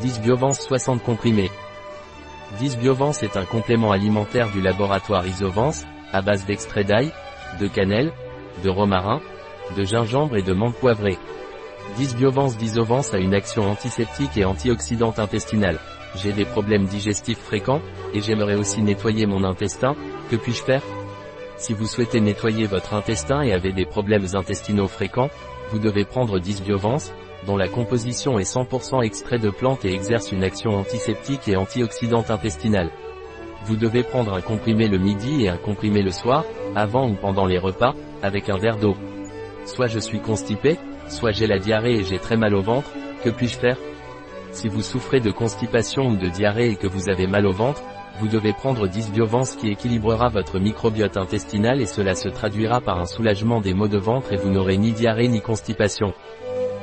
[0.00, 1.50] 10 Biovance 60 comprimés.
[2.60, 7.10] 10 Biovance est un complément alimentaire du laboratoire Isovance, à base d'extrait d'ail,
[7.60, 8.12] de cannelle,
[8.62, 9.20] de romarin,
[9.76, 11.18] de gingembre et de menthe poivrée.
[11.96, 15.80] 10 Biovance d'Isovance a une action antiseptique et antioxydante intestinale.
[16.14, 17.82] J'ai des problèmes digestifs fréquents,
[18.14, 19.96] et j'aimerais aussi nettoyer mon intestin,
[20.30, 20.82] que puis-je faire?
[21.56, 25.30] Si vous souhaitez nettoyer votre intestin et avez des problèmes intestinaux fréquents,
[25.70, 27.12] vous devez prendre 10 Biovance,
[27.46, 32.30] dont la composition est 100% extrait de plantes et exerce une action antiseptique et antioxydante
[32.30, 32.90] intestinale.
[33.64, 36.44] Vous devez prendre un comprimé le midi et un comprimé le soir,
[36.74, 38.96] avant ou pendant les repas, avec un verre d'eau.
[39.66, 40.78] Soit je suis constipé,
[41.08, 42.90] soit j'ai la diarrhée et j'ai très mal au ventre,
[43.22, 43.76] que puis-je faire?
[44.50, 47.82] Si vous souffrez de constipation ou de diarrhée et que vous avez mal au ventre,
[48.20, 52.98] vous devez prendre 10 Biovance qui équilibrera votre microbiote intestinal et cela se traduira par
[52.98, 56.12] un soulagement des maux de ventre et vous n'aurez ni diarrhée ni constipation.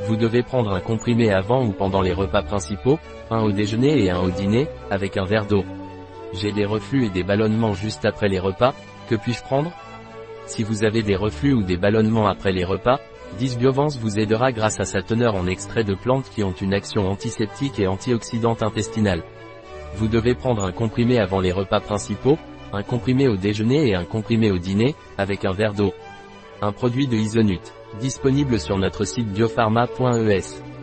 [0.07, 2.99] Vous devez prendre un comprimé avant ou pendant les repas principaux,
[3.31, 5.65] un au déjeuner et un au dîner, avec un verre d'eau.
[6.33, 8.73] J'ai des reflux et des ballonnements juste après les repas,
[9.09, 9.71] que puis-je prendre?
[10.45, 12.99] Si vous avez des reflux ou des ballonnements après les repas,
[13.39, 16.73] 10 Biovance vous aidera grâce à sa teneur en extrait de plantes qui ont une
[16.73, 19.23] action antiseptique et antioxydante intestinale.
[19.95, 22.37] Vous devez prendre un comprimé avant les repas principaux,
[22.73, 25.93] un comprimé au déjeuner et un comprimé au dîner, avec un verre d'eau.
[26.61, 30.74] Un produit de Isonut, disponible sur notre site biopharma.es.